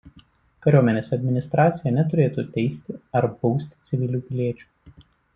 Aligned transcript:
Kariuomenės 0.65 1.09
administracija 1.17 1.91
neturėtų 1.97 2.45
teisti 2.55 2.95
ar 3.19 3.27
bausti 3.43 3.79
civilinių 3.91 4.23
piliečių. 4.31 4.67